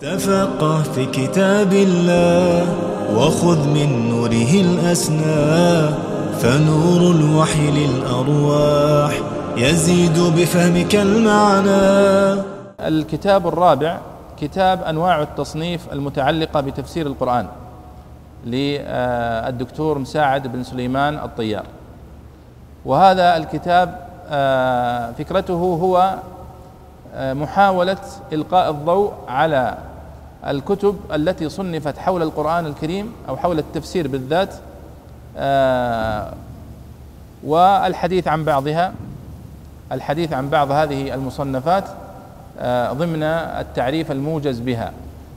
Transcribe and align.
تفقه 0.00 0.82
في 0.82 1.06
كتاب 1.06 1.72
الله 1.72 2.66
وخذ 3.16 3.68
من 3.68 4.08
نوره 4.08 4.52
الأسنى 4.54 5.88
فنور 6.38 7.00
الوحي 7.10 7.70
للأرواح 7.70 9.12
يزيد 9.56 10.18
بفهمك 10.18 10.94
المعنى. 10.94 12.42
الكتاب 12.80 13.48
الرابع 13.48 13.98
كتاب 14.40 14.82
أنواع 14.82 15.22
التصنيف 15.22 15.92
المتعلقة 15.92 16.60
بتفسير 16.60 17.06
القرآن 17.06 17.46
للدكتور 18.46 19.98
مساعد 19.98 20.46
بن 20.46 20.62
سليمان 20.62 21.14
الطيار. 21.14 21.64
وهذا 22.84 23.36
الكتاب 23.36 24.08
آه، 24.30 25.12
فكرته 25.12 25.54
هو 25.54 26.14
آه، 27.14 27.32
محاولة 27.32 27.96
إلقاء 28.32 28.70
الضوء 28.70 29.12
على 29.28 29.74
الكتب 30.46 30.96
التي 31.14 31.48
صنفت 31.48 31.98
حول 31.98 32.22
القرآن 32.22 32.66
الكريم 32.66 33.12
أو 33.28 33.36
حول 33.36 33.58
التفسير 33.58 34.08
بالذات 34.08 34.54
آه، 35.36 36.34
والحديث 37.44 38.28
عن 38.28 38.44
بعضها 38.44 38.92
الحديث 39.92 40.32
عن 40.32 40.48
بعض 40.48 40.70
هذه 40.70 41.14
المصنفات 41.14 41.84
آه، 42.58 42.92
ضمن 42.92 43.22
التعريف 43.22 44.10
الموجز 44.12 44.58
بها. 44.60 44.92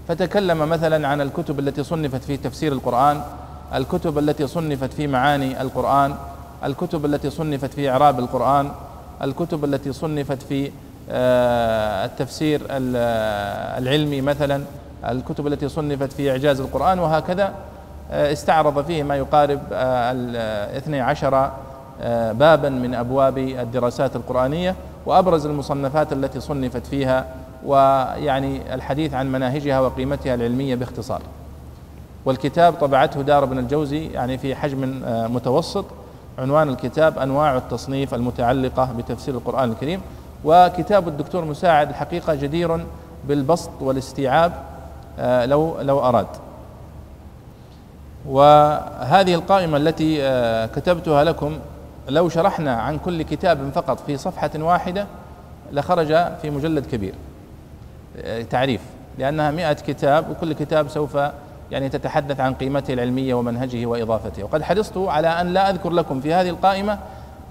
فتكلم 0.08 0.70
مثلا 0.70 1.08
عن 1.08 1.22
الكتب 1.22 1.60
التي 1.60 1.84
صنفت 1.84 2.24
في 2.24 2.38
تفسير 2.38 2.72
القرآن 2.74 3.22
الكتب 3.76 4.18
التي 4.18 4.48
صنفت 4.48 4.94
في 4.94 5.08
معاني 5.08 5.62
القرآن 5.62 6.16
الكتب 6.64 7.06
التي 7.06 7.30
صنفت 7.30 7.74
في 7.74 7.90
إعراب 7.90 8.20
القرآن 8.20 8.72
الكتب 9.24 9.66
التي 9.66 9.94
صنفت 9.94 10.42
في 10.42 10.72
آه، 11.10 12.06
التفسير 12.06 12.62
العلمي 12.70 14.22
مثلا. 14.22 14.64
الكتب 15.06 15.48
التي 15.48 15.70
صنفت 15.70 16.14
في 16.14 16.32
إعجاز 16.32 16.60
القرآن 16.60 17.00
وهكذا 17.00 17.54
آه، 18.12 18.32
استعرض 18.32 18.86
فيه 18.86 19.04
ما 19.04 19.16
يقارب 19.16 19.60
الاثني 19.72 21.02
عشر 21.02 21.52
آه، 22.02 22.32
بابا 22.32 22.70
من 22.70 22.94
أبواب 22.94 23.38
الدراسات 23.38 24.16
القرآنية 24.16 24.76
وأبرز 25.06 25.46
المصنفات 25.46 26.14
التي 26.14 26.40
صنفت 26.40 26.88
فيها 26.88 27.26
ويعني 27.66 28.74
الحديث 28.74 29.14
عن 29.14 29.32
مناهجها 29.32 29.80
وقيمتها 29.80 30.36
العلمية 30.36 30.76
باختصار. 30.76 31.22
والكتاب 32.26 32.74
طبعته 32.74 33.22
دار 33.22 33.44
ابن 33.44 33.58
الجوزي 33.60 34.08
يعني 34.08 34.38
في 34.38 34.56
حجم 34.56 35.04
آه، 35.06 35.28
متوسط 35.28 35.86
عنوان 36.40 36.70
الكتاب 36.70 37.20
أنواع 37.20 37.58
التصنيف 37.58 38.14
المتعلقة 38.14 38.90
بتفسير 38.98 39.36
القرآن 39.36 39.72
الكريم 39.72 40.02
وكتاب 40.46 41.08
الدكتور 41.08 41.46
مساعد 41.46 41.90
الحقيقة 41.90 42.36
جدير 42.36 42.86
بالبسط 43.28 43.70
والاستيعاب 43.82 44.52
آه، 44.52 44.71
لو 45.46 45.82
لو 45.82 46.00
أراد. 46.00 46.28
وهذه 48.28 49.36
القائمة 49.36 49.78
التي 49.78 50.18
كتبتها 50.76 51.24
لكم 51.24 51.60
لو 52.10 52.30
شرحنا 52.30 52.74
عن 52.76 52.98
كل 52.98 53.22
كتاب 53.22 53.72
فقط 53.76 54.00
في 54.00 54.18
صفحة 54.18 54.52
واحدة 54.56 55.08
لخرج 55.72 56.08
في 56.42 56.50
مجلد 56.50 56.86
كبير 56.86 57.14
آه، 58.18 58.42
تعريف 58.42 58.82
لأنها 59.20 59.52
مئة 59.52 59.74
كتاب 59.74 60.30
وكل 60.30 60.54
كتاب 60.54 60.90
سوف 60.90 61.18
يعني 61.72 61.90
تتحدث 61.90 62.40
عن 62.40 62.54
قيمته 62.54 62.94
العلمية 62.94 63.34
ومنهجه 63.34 63.86
وإضافته 63.86 64.44
وقد 64.44 64.64
حرصت 64.64 64.98
على 64.98 65.28
أن 65.28 65.54
لا 65.54 65.70
أذكر 65.70 65.90
لكم 65.90 66.22
في 66.22 66.34
هذه 66.34 66.50
القائمة 66.50 67.00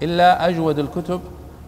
إلا 0.03 0.49
أجود 0.49 0.79
الكتب 0.79 1.21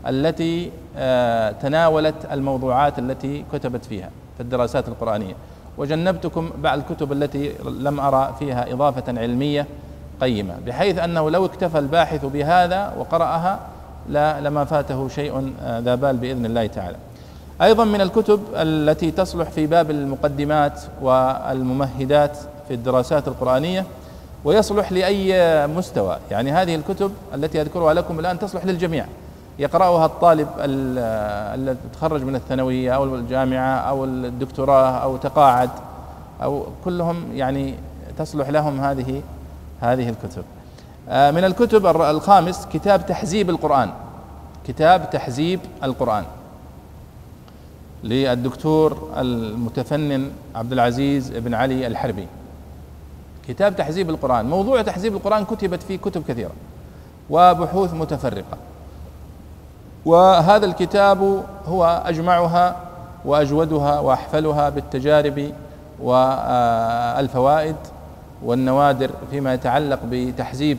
التي 0.08 0.72
آه، 0.98 1.52
تناولت 1.52 2.16
الموضوعات 2.32 3.00
التي 3.00 3.46
كتبت 3.54 3.86
فيها 3.86 4.10
في 4.38 4.44
الدراسات 4.44 4.88
القرآنية 4.88 5.34
وجنبتكم 5.78 6.50
بعض 6.58 6.78
الكتب 6.78 7.12
التي 7.12 7.52
لم 7.66 8.00
أرى 8.00 8.36
فيها 8.40 8.74
إضافة 8.74 9.04
علمية 9.08 9.68
قيمة 10.22 10.56
بحيث 10.66 10.98
أنه 10.98 11.30
لو 11.30 11.46
اكتفى 11.46 11.80
الباحث 11.80 12.26
بهذا 12.26 12.94
وقرأها 12.98 13.60
لا 14.10 14.42
لما 14.42 14.66
فاته 14.66 15.08
شيء 15.08 15.54
آه، 15.64 15.80
ذا 15.80 15.96
بال 15.96 16.18
بإذن 16.18 16.46
الله 16.46 16.68
تعالى. 16.68 16.98
أيضا 17.62 17.86
من 17.86 18.02
الكتب 18.02 18.42
التي 18.56 19.12
تصلح 19.12 19.50
في 19.50 19.68
باب 19.68 19.92
المقدمات 19.92 20.82
والممهدات 21.02 22.38
في 22.68 22.74
الدراسات 22.74 23.28
القرآنية 23.28 23.86
ويصلح 24.46 24.92
لأي 24.92 25.68
مستوى. 25.68 26.18
يعني 26.32 26.52
هذه 26.52 26.76
الكتب 26.76 27.12
التي 27.34 27.62
أذكرها 27.62 27.94
لكم 27.94 28.20
الآن 28.20 28.40
تصلح 28.40 28.66
للجميع. 28.66 29.06
يقرأها 29.60 30.06
الطالب 30.06 30.48
الذي 30.60 31.78
تخرج 31.94 32.24
من 32.24 32.36
الثانوية 32.36 32.96
أو 32.96 33.16
الجامعة 33.16 33.76
أو 33.76 34.06
الدكتوراه 34.06 34.92
أو 34.92 35.18
تقاعد 35.18 35.70
أو 36.44 36.66
كلهم 36.86 37.26
يعني 37.34 37.76
تصلح 38.18 38.50
لهم 38.50 38.80
هذه 38.80 39.22
هذه 39.82 40.10
الكتب. 40.10 40.44
آه، 41.10 41.32
من 41.32 41.44
الكتب 41.44 41.86
الخامس 41.86 42.68
كتاب 42.74 43.06
تحزيب 43.06 43.50
القرآن. 43.50 43.90
كتاب 44.68 45.10
تحزيب 45.10 45.60
القرآن. 45.84 46.24
للدكتور 48.04 49.10
المتفنن 49.18 50.32
عبد 50.56 50.72
العزيز 50.72 51.30
بن 51.30 51.54
علي 51.54 51.88
الحربي. 51.88 52.28
كتاب 53.48 53.76
تحزيب 53.76 54.10
القرآن. 54.10 54.46
موضوع 54.46 54.82
تحزيب 54.82 55.14
القرآن 55.14 55.46
كتبت 55.46 55.84
فيه 55.84 55.98
كتب 55.98 56.24
كثيرة. 56.28 56.52
وبحوث 57.30 57.94
متفرقة. 57.94 58.58
وهذا 60.06 60.66
الكتاب 60.66 61.44
هو 61.66 62.04
أجمعها 62.06 62.76
وأجودها 63.26 64.00
وأحفلها 64.00 64.70
بالتجارب 64.70 65.52
والفوائد 66.00 67.76
والنوادر 68.44 69.12
فيما 69.32 69.54
يتعلق 69.54 70.00
بتحزيب 70.10 70.78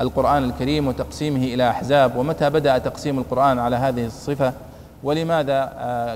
القرآن 0.00 0.44
الكريم 0.44 0.88
وتقسيمه 0.88 1.44
إلى 1.44 1.70
أحزاب 1.70 2.16
ومتى 2.16 2.50
بدأ 2.50 2.78
تقسيم 2.78 3.18
القرآن 3.18 3.58
على 3.58 3.76
هذه 3.76 4.06
الصفة؟ 4.06 4.52
ولماذا 5.02 5.72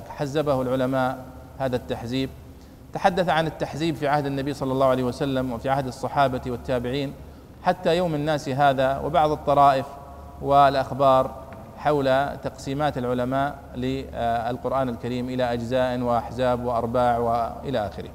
حزبه 0.08 0.62
العلماء 0.62 1.16
هذا 1.58 1.76
التحزيب؟ 1.76 2.30
تحدث 2.94 3.28
عن 3.28 3.46
التحزيب 3.46 3.96
في 3.96 4.08
عهد 4.08 4.26
النبي 4.26 4.54
صلى 4.54 4.72
الله 4.72 4.86
عليه 4.86 5.02
وسلم 5.02 5.52
وفي 5.52 5.68
عهد 5.68 5.86
الصحابة 5.86 6.40
والتابعين 6.46 7.12
حتى 7.62 7.96
يوم 7.96 8.14
الناس 8.14 8.48
هذا 8.48 8.98
وبعض 8.98 9.30
الطرائف 9.30 9.86
والأخبار 10.42 11.30
حول 11.84 12.38
تقسيمات 12.38 12.98
العلماء 12.98 13.58
للقرآن 13.76 14.88
الكريم 14.88 15.28
إلى 15.28 15.52
أجزاء 15.52 16.00
وأحزاب 16.00 16.64
وأرباع 16.64 17.18
وإلى 17.18 17.86
آخره. 17.86 18.10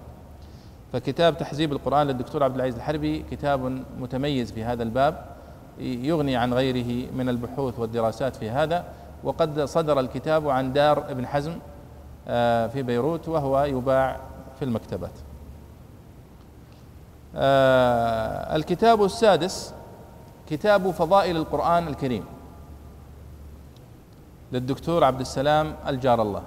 فكتاب 0.94 1.38
تحزيب 1.38 1.72
القرآن 1.72 2.07
للدكتور 2.07 2.44
عبد 2.44 2.56
العزيز 2.56 2.75
الحربي 2.75 3.25
كتاب 3.31 3.84
متميز 4.00 4.52
في 4.52 4.63
هذا 4.63 4.84
الباب 4.84 5.25
يغني 5.80 6.35
عن 6.35 6.53
غيره 6.53 7.12
من 7.13 7.30
البحوث 7.30 7.80
والدراسات 7.80 8.35
في 8.35 8.50
هذا 8.50 8.84
وقد 9.24 9.62
صدر 9.62 10.00
الكتاب 10.00 10.50
عن 10.50 10.74
دار 10.74 11.12
ابن 11.12 11.28
حزم 11.28 11.59
آه، 12.28 12.68
في 12.68 12.84
بيروت 12.84 13.28
وهو 13.28 13.63
يباع 13.63 14.19
في 14.59 14.66
المكتبات. 14.66 15.12
آه، 17.36 18.56
الكتاب 18.56 19.03
السادس 19.03 19.74
كتاب 20.50 20.91
فضائل 20.91 21.38
القرآن 21.38 21.88
الكريم. 21.88 22.38
للدكتور 24.52 25.04
عبد 25.04 25.20
السلام 25.20 25.76
الجار 25.88 26.22
الله. 26.22 26.42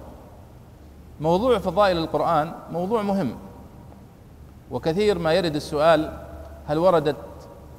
موضوع 1.21 1.59
فضائل 1.59 1.97
القرآن 1.97 2.53
موضوع 2.73 3.03
مهم. 3.03 3.35
وكثير 4.71 5.19
ما 5.19 5.33
يرد 5.33 5.57
السؤال 5.57 6.13
هل 6.67 6.79
وردت 6.79 7.17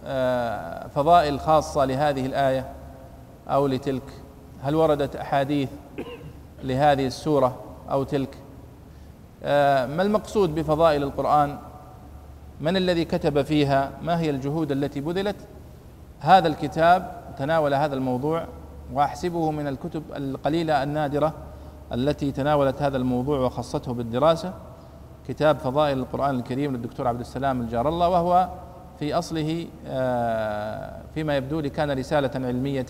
آه، 0.05 0.87
فضائل 0.87 1.39
خاصة 1.39 1.85
لهذه 1.85 2.25
الآية 2.25 2.69
أو 3.47 3.67
لتلك؟ 3.67 4.13
هل 4.63 4.75
وردت 4.75 5.15
أحاديث 5.15 5.69
لهذه 6.63 7.07
السورة 7.07 7.55
أو 7.91 8.03
تلك؟ 8.03 8.37
آه، 9.43 9.85
ما 9.85 10.03
المقصود 10.03 10.55
بفضائل 10.55 11.03
القرآن؟ 11.03 11.57
من 12.61 12.77
الذي 12.77 13.05
كتب 13.05 13.41
فيها؟ 13.41 13.91
ما 14.01 14.19
هي 14.19 14.29
الجهود 14.29 14.71
التي 14.71 15.01
بذلت؟ 15.01 15.35
هذا 16.19 16.47
الكتاب 16.47 17.23
تناول 17.37 17.73
هذا 17.73 17.95
الموضوع 17.95 18.45
وأحسبه 18.93 19.51
من 19.51 19.67
الكتب 19.67 20.03
القليلة 20.15 20.83
النادرة 20.83 21.33
التي 21.93 22.31
تناولت 22.31 22.81
هذا 22.81 22.97
الموضوع 22.97 23.39
وخصته 23.39 23.93
بالدراسة 23.93 24.53
كتاب 25.27 25.57
فضائل 25.57 25.97
القرآن 25.99 26.35
الكريم 26.35 26.71
للدكتور 26.71 27.07
عبد 27.07 27.19
السلام 27.19 27.61
الجار 27.61 27.89
الله 27.89 28.09
وهو 28.09 28.49
في 28.99 29.13
أصله 29.13 29.67
آه، 29.87 31.01
فيما 31.13 31.37
يبدو 31.37 31.59
لي 31.59 31.69
كان 31.69 31.91
رسالة 31.91 32.31
علمية 32.47 32.85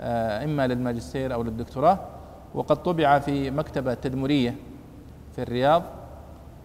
آه، 0.00 0.44
إما 0.44 0.66
للماجستير 0.66 1.34
أو 1.34 1.42
للدكتوراه. 1.42 1.98
وقد 2.54 2.82
طبع 2.82 3.18
في 3.18 3.50
مكتبة 3.50 3.94
تدمرية 3.94 4.54
في 5.36 5.42
الرياض 5.42 5.82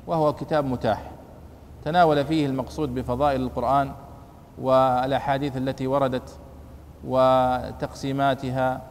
وهو 0.07 0.33
كتاب 0.33 0.65
متاح. 0.65 1.11
تناول 1.85 2.25
فيه 2.25 2.45
المقصود 2.45 2.95
بفضائل 2.95 3.41
القرآن 3.41 3.91
والأحاديث 4.61 5.57
التي 5.57 5.87
وردت 5.87 6.39
وتقسيماتها 7.07 8.81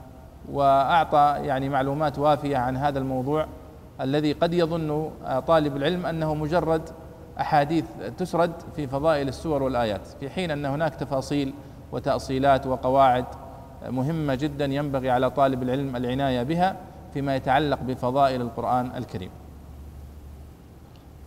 وأعطى 0.52 1.36
يعني 1.40 1.68
معلومات 1.68 2.18
وافية 2.18 2.56
عن 2.56 2.76
هذا 2.76 2.98
الموضوع 2.98 3.46
الذي 4.00 4.32
قد 4.32 4.54
يظن 4.54 5.10
طالب 5.46 5.76
العلم 5.76 6.06
أنه 6.06 6.34
مجرد 6.34 6.82
أحاديث 7.40 7.84
تسرد 8.18 8.52
في 8.76 8.86
فضائل 8.86 9.28
السور 9.28 9.62
والآيات 9.62 10.06
في 10.20 10.30
حين 10.30 10.50
أن 10.50 10.64
هناك 10.64 10.94
تفاصيل 10.94 11.54
وتأصيلات 11.92 12.66
وقواعد 12.66 13.24
مهمة 13.88 14.34
جدا 14.34 14.64
ينبغي 14.64 15.10
على 15.10 15.30
طالب 15.30 15.62
العلم 15.62 15.96
العناية 15.96 16.42
بها 16.42 16.76
فيما 17.14 17.36
يتعلق 17.36 17.78
بفضائل 17.82 18.40
القرآن 18.40 18.90
الكريم. 18.96 19.30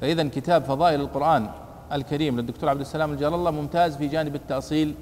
فاذا 0.02 0.24
كتاب 0.24 0.64
فضائل 0.64 1.02
القرآن 1.02 1.50
الكريم 1.92 2.40
للدكتور 2.40 2.70
عبد 2.70 2.80
السلام 2.80 3.12
الجلال 3.12 3.34
الله 3.34 3.52
ممتاز 3.52 3.98
في 3.98 4.08
جانب 4.08 4.36
التأصيل 4.36 4.96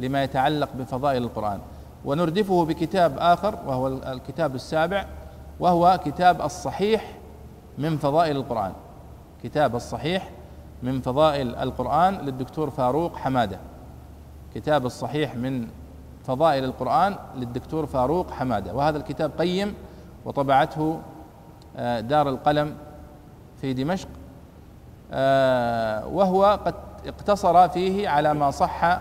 لما 0.00 0.24
يتعلق 0.24 0.68
بفضائل 0.74 1.22
القرآن. 1.22 1.58
ونردفه 2.04 2.64
بكتاب 2.64 3.16
آخر 3.18 3.58
وهو 3.66 3.86
الكتاب 3.88 4.54
السابع 4.54 5.06
وهو 5.60 6.00
كتاب 6.04 6.40
الصحيح 6.42 7.18
من 7.78 7.96
فضائل 7.96 8.36
القرآن. 8.36 8.72
كتاب 9.42 9.76
الصحيح 9.76 10.30
من 10.82 11.00
فضائل 11.00 11.56
القرآن 11.56 12.14
للدكتور 12.14 12.70
فاروق 12.70 13.16
حمادة. 13.16 13.58
كتاب 14.54 14.86
الصحيح 14.86 15.34
من 15.34 15.68
فضائل 16.24 16.64
القرآن 16.64 17.16
للدكتور 17.36 17.86
فاروق 17.86 18.30
حمادة. 18.30 18.74
وهذا 18.74 18.98
الكتاب 18.98 19.30
قيم 19.38 19.74
وطبعته 20.24 21.00
آه، 21.76 22.00
دار 22.00 22.28
القلم 22.28 22.74
في 23.60 23.72
دمشق 23.72 24.08
آه، 25.12 26.06
وهو 26.06 26.58
قد 26.64 26.74
اقتصر 27.06 27.68
فيه 27.68 28.08
على 28.08 28.34
ما 28.34 28.50
صح 28.50 29.00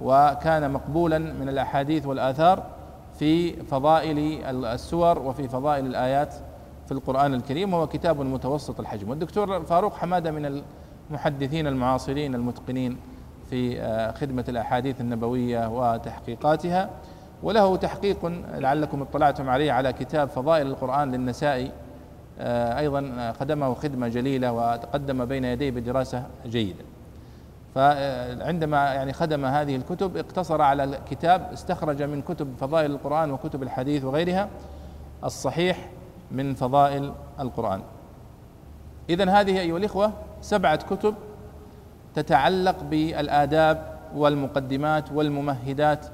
وكان 0.00 0.70
مقبولا 0.70 1.18
من 1.18 1.48
الأحاديث 1.48 2.06
والآثار 2.06 2.62
في 3.18 3.52
فضائل 3.52 4.44
السور 4.64 5.18
وفي 5.18 5.48
فضائل 5.48 5.86
الآيات 5.86 6.34
في 6.86 6.92
القرآن 6.92 7.34
الكريم 7.34 7.74
وهو 7.74 7.86
كتاب 7.86 8.20
متوسط 8.20 8.80
الحجم. 8.80 9.10
والدكتور 9.10 9.64
فاروق 9.64 9.94
حمادة 9.94 10.30
من 10.30 10.62
المحدثين 11.10 11.66
المعاصرين 11.66 12.34
المتقنين 12.34 12.96
في 13.50 13.80
آه، 13.80 14.12
خدمة 14.12 14.44
الأحاديث 14.48 15.00
النبوية 15.00 15.68
وتحقيقاتها. 15.68 16.90
وله 17.42 17.76
تحقيق 17.76 18.26
لعلكم 18.54 19.02
اطلعتم 19.02 19.48
عليه 19.50 19.72
على 19.72 19.92
كتاب 19.92 20.28
فضائل 20.28 20.66
القرآن 20.66 21.12
للنسائي 21.12 21.70
آه، 22.38 22.78
أيضا 22.78 23.32
خدمه 23.40 23.74
خدمة 23.74 24.08
جليلة 24.08 24.52
وتقدم 24.52 25.24
بين 25.24 25.44
يديه 25.44 25.70
بدراسة 25.70 26.22
جيدة. 26.46 26.84
فعندما 27.76 28.76
يعني 28.94 29.12
خدم 29.12 29.44
هذه 29.44 29.76
الكتب 29.76 30.16
اقتصر 30.16 30.62
على 30.62 30.84
الكتاب 30.84 31.52
استخرج 31.52 32.02
من 32.02 32.22
كتب 32.22 32.54
فضائل 32.60 32.90
القرآن 32.90 33.30
وكتب 33.30 33.62
الحديث 33.62 34.04
وغيرها 34.04 34.48
الصحيح 35.24 35.88
من 36.30 36.54
فضائل 36.54 37.12
القرآن. 37.40 37.82
إذا 39.10 39.30
هذه 39.30 39.60
أيها 39.60 39.76
الإخوة 39.76 40.12
سبعة 40.40 40.76
كتب 40.76 41.14
تتعلق 42.14 42.82
بالآداب 42.82 43.98
والمقدمات 44.14 45.12
والممهدات 45.12 46.06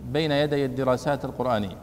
بين 0.00 0.32
يدي 0.32 0.64
الدراسات 0.64 1.24
القرآنية. 1.24 1.76